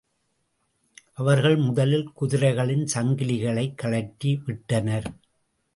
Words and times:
அவர்கள் 1.13 1.55
முதலில் 1.55 2.09
குதிரைகளின் 2.21 2.87
சங்கிலிகளைக் 2.93 3.75
கழற்றிவிட்டனர். 3.81 5.05